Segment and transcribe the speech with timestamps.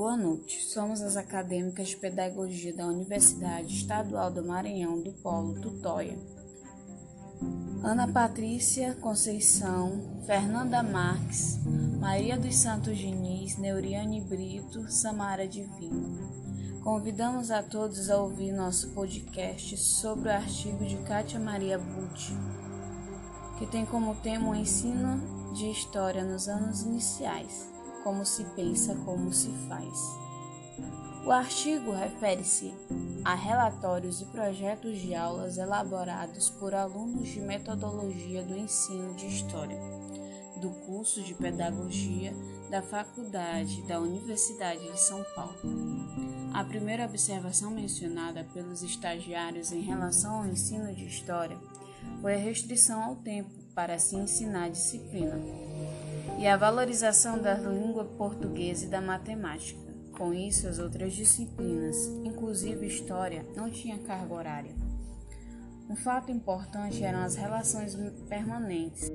[0.00, 0.64] Boa noite.
[0.64, 6.18] Somos as acadêmicas de pedagogia da Universidade Estadual do Maranhão do Polo Tutóia.
[7.84, 11.58] Ana Patrícia Conceição, Fernanda Marques,
[12.00, 16.80] Maria dos Santos Diniz, Neuriane Brito, Samara Divino.
[16.82, 22.32] Convidamos a todos a ouvir nosso podcast sobre o artigo de Kátia Maria Butti,
[23.58, 27.68] que tem como tema o ensino de história nos anos iniciais
[28.02, 30.20] como se pensa, como se faz.
[31.24, 32.74] O artigo refere-se
[33.24, 39.78] a relatórios e projetos de aulas elaborados por alunos de metodologia do ensino de História,
[40.60, 42.32] do curso de Pedagogia
[42.70, 45.54] da Faculdade da Universidade de São Paulo.
[46.54, 51.58] A primeira observação mencionada pelos estagiários em relação ao ensino de História
[52.22, 55.38] foi a restrição ao tempo para se ensinar a disciplina
[56.40, 59.78] e a valorização da língua portuguesa e da matemática.
[60.16, 64.74] Com isso, as outras disciplinas, inclusive história, não tinham carga horária.
[65.86, 67.94] Um fato importante eram as relações
[68.26, 69.12] permanentes,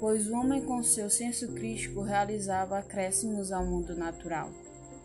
[0.00, 4.50] pois o homem com seu senso crítico realizava acréscimos ao mundo natural.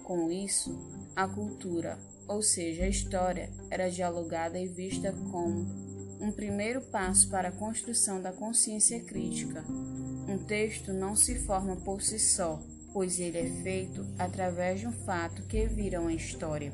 [0.04, 0.76] Com isso,
[1.16, 5.68] a cultura, ou seja, a história, era dialogada e vista como
[6.20, 9.64] um primeiro passo para a construção da consciência crítica,
[10.30, 12.62] um texto não se forma por si só,
[12.94, 16.72] pois ele é feito através de um fato que vira uma história.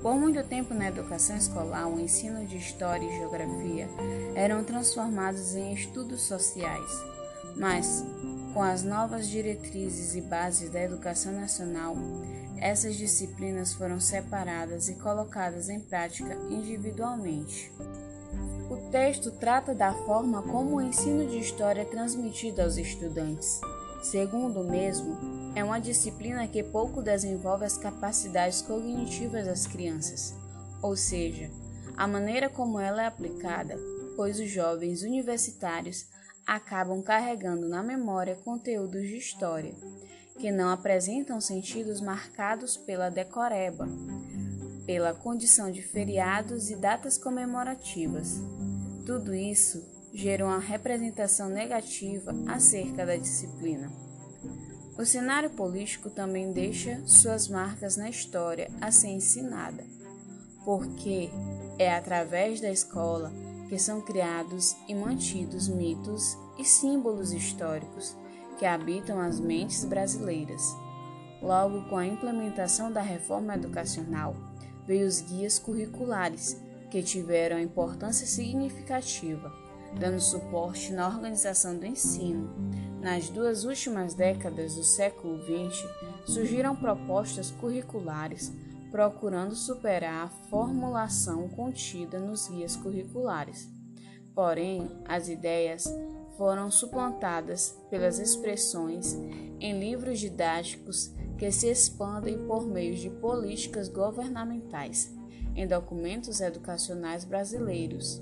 [0.00, 3.88] Por muito tempo na educação escolar, o ensino de história e geografia
[4.34, 6.90] eram transformados em estudos sociais,
[7.56, 8.04] mas
[8.52, 11.96] com as novas diretrizes e bases da educação nacional,
[12.58, 17.72] essas disciplinas foram separadas e colocadas em prática individualmente.
[18.74, 23.60] O texto trata da forma como o ensino de história é transmitido aos estudantes.
[24.02, 25.16] Segundo o mesmo,
[25.54, 30.34] é uma disciplina que pouco desenvolve as capacidades cognitivas das crianças,
[30.82, 31.52] ou seja,
[31.96, 33.78] a maneira como ela é aplicada,
[34.16, 36.08] pois os jovens universitários
[36.44, 39.72] acabam carregando na memória conteúdos de história,
[40.36, 43.86] que não apresentam sentidos marcados pela decoreba,
[44.84, 48.42] pela condição de feriados e datas comemorativas.
[49.04, 49.84] Tudo isso
[50.14, 53.92] gera uma representação negativa acerca da disciplina.
[54.96, 59.84] O cenário político também deixa suas marcas na história a ser ensinada,
[60.64, 61.28] porque
[61.78, 63.32] é através da escola
[63.68, 68.16] que são criados e mantidos mitos e símbolos históricos
[68.58, 70.62] que habitam as mentes brasileiras.
[71.42, 74.34] Logo, com a implementação da reforma educacional,
[74.86, 76.56] veio os guias curriculares,
[76.94, 79.52] que tiveram importância significativa,
[79.98, 82.54] dando suporte na organização do ensino.
[83.00, 85.84] Nas duas últimas décadas do século XX,
[86.24, 88.52] surgiram propostas curriculares
[88.92, 93.68] procurando superar a formulação contida nos guias curriculares.
[94.32, 95.92] Porém, as ideias
[96.38, 99.14] foram suplantadas pelas expressões
[99.58, 105.12] em livros didáticos que se expandem por meio de políticas governamentais
[105.54, 108.20] em documentos educacionais brasileiros.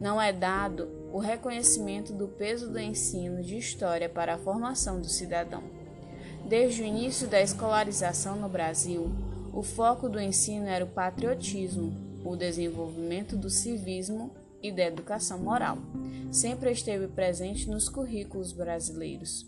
[0.00, 5.08] Não é dado o reconhecimento do peso do ensino de história para a formação do
[5.08, 5.62] cidadão.
[6.48, 9.10] Desde o início da escolarização no Brasil,
[9.52, 15.78] o foco do ensino era o patriotismo, o desenvolvimento do civismo e da educação moral.
[16.32, 19.46] Sempre esteve presente nos currículos brasileiros.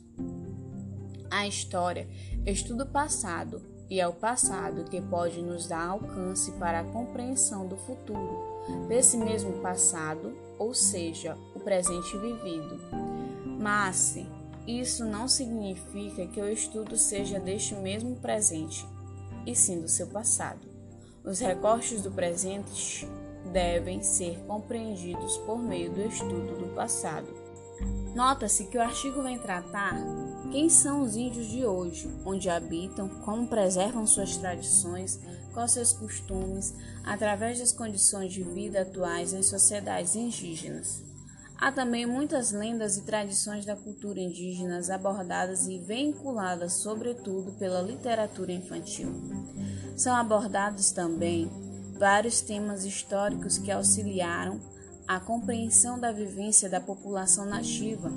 [1.31, 2.07] A história
[2.47, 7.67] estuda o passado e é o passado que pode nos dar alcance para a compreensão
[7.67, 8.57] do futuro
[8.89, 12.79] desse mesmo passado, ou seja, o presente vivido.
[13.61, 14.19] Mas
[14.67, 18.87] isso não significa que o estudo seja deste mesmo presente,
[19.47, 20.67] e sim do seu passado.
[21.25, 23.09] Os recortes do presente
[23.53, 27.46] devem ser compreendidos por meio do estudo do passado.
[28.15, 29.95] Nota-se que o artigo vem tratar
[30.51, 35.21] quem são os índios de hoje, onde habitam, como preservam suas tradições,
[35.53, 36.75] quais seus costumes,
[37.05, 41.05] através das condições de vida atuais em sociedades indígenas.
[41.59, 48.53] Há também muitas lendas e tradições da cultura indígena abordadas e vinculadas, sobretudo, pela literatura
[48.53, 49.11] infantil.
[49.97, 51.51] São abordados também
[51.99, 54.61] vários temas históricos que auxiliaram
[55.07, 58.11] a compreensão da vivência da população nativa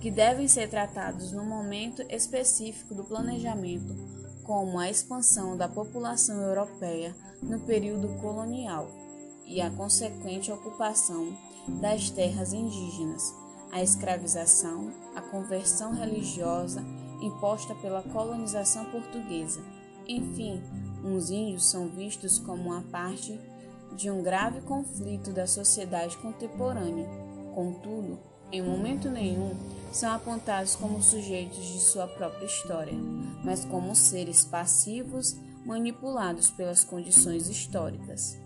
[0.00, 3.94] que devem ser tratados no momento específico do planejamento,
[4.44, 8.88] como a expansão da população europeia no período colonial
[9.44, 11.36] e a consequente ocupação
[11.80, 13.34] das terras indígenas,
[13.72, 16.84] a escravização, a conversão religiosa
[17.20, 19.60] imposta pela colonização portuguesa.
[20.06, 20.62] Enfim,
[21.02, 23.38] os índios são vistos como uma parte
[23.96, 27.08] de um grave conflito da sociedade contemporânea.
[27.54, 28.18] Contudo,
[28.52, 29.56] em momento nenhum
[29.90, 32.94] são apontados como sujeitos de sua própria história,
[33.42, 35.34] mas como seres passivos
[35.64, 38.38] manipulados pelas condições históricas.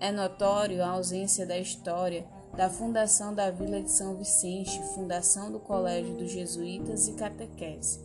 [0.00, 2.24] É notório a ausência da história
[2.56, 8.00] da fundação da Vila de São Vicente, fundação do Colégio dos Jesuítas e catequese.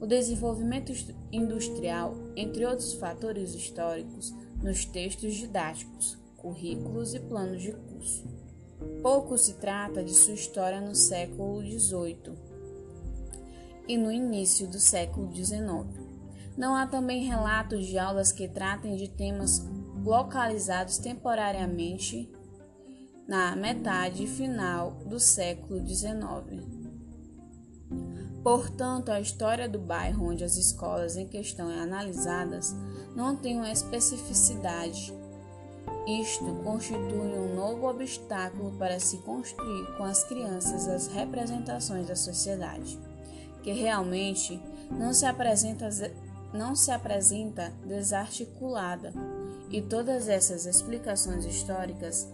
[0.00, 0.92] O desenvolvimento
[1.32, 6.16] industrial, entre outros fatores históricos, nos textos didáticos,
[6.48, 8.24] currículos e planos de curso.
[9.02, 12.32] Pouco se trata de sua história no século XVIII
[13.86, 15.60] e no início do século XIX.
[16.56, 19.62] Não há também relatos de aulas que tratem de temas
[20.02, 22.30] localizados temporariamente
[23.28, 26.66] na metade final do século XIX.
[28.42, 32.74] Portanto, a história do bairro onde as escolas em questão é analisadas
[33.14, 35.12] não tem uma especificidade.
[36.08, 42.98] Isto constitui um novo obstáculo para se construir com as crianças as representações da sociedade,
[43.62, 44.58] que realmente
[44.90, 45.90] não se apresenta,
[46.50, 49.12] não se apresenta desarticulada,
[49.68, 52.26] e todas essas explicações históricas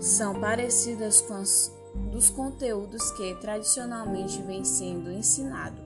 [0.00, 1.72] são parecidas com as
[2.10, 5.78] dos conteúdos que tradicionalmente vêm sendo ensinados.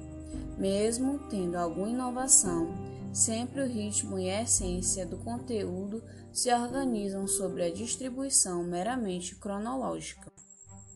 [0.57, 2.69] Mesmo tendo alguma inovação,
[3.15, 6.03] sempre o ritmo e a essência do conteúdo
[6.33, 10.31] se organizam sobre a distribuição meramente cronológica.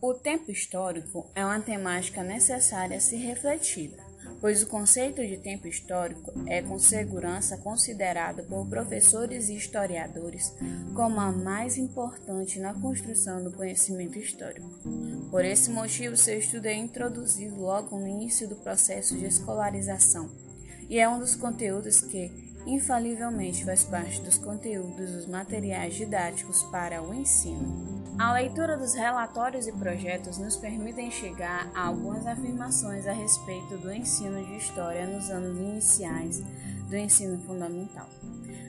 [0.03, 4.09] O tempo histórico é uma temática necessária a ser refletida
[4.41, 10.55] pois o conceito de tempo histórico é com segurança considerado por professores e historiadores
[10.95, 14.69] como a mais importante na construção do conhecimento histórico.
[15.31, 20.31] Por esse motivo, seu estudo é introduzido logo no início do processo de escolarização
[20.89, 27.03] e é um dos conteúdos que infalivelmente faz parte dos conteúdos dos materiais didáticos para
[27.03, 28.05] o ensino.
[28.19, 33.93] A leitura dos relatórios e projetos nos permitem chegar a algumas afirmações a respeito do
[33.93, 36.43] ensino de história nos anos iniciais
[36.89, 38.09] do ensino fundamental.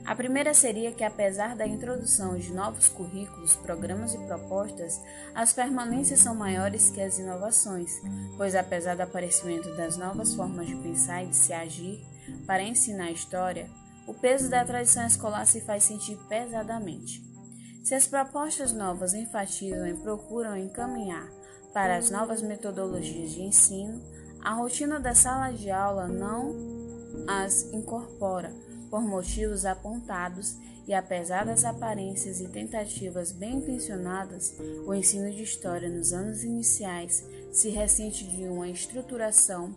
[0.05, 4.99] A primeira seria que, apesar da introdução de novos currículos, programas e propostas,
[5.35, 8.01] as permanências são maiores que as inovações,
[8.35, 12.08] pois, apesar do aparecimento das novas formas de pensar e de se agir
[12.45, 13.69] para ensinar história,
[14.07, 17.23] o peso da tradição escolar se faz sentir pesadamente.
[17.83, 21.29] Se as propostas novas enfatizam e procuram encaminhar
[21.73, 24.01] para as novas metodologias de ensino,
[24.41, 26.55] a rotina da sala de aula não
[27.27, 28.53] as incorpora
[28.89, 34.55] por motivos apontados e apesar das aparências e tentativas bem intencionadas,
[34.87, 39.75] o ensino de história nos anos iniciais se ressente de uma estruturação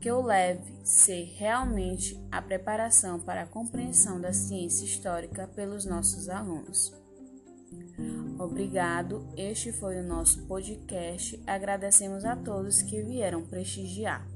[0.00, 6.28] que o leve ser realmente a preparação para a compreensão da ciência histórica pelos nossos
[6.28, 6.92] alunos.
[8.38, 11.38] Obrigado, este foi o nosso podcast.
[11.46, 14.26] Agradecemos a todos que vieram prestigiar.